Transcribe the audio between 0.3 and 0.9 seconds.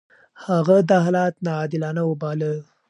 هغه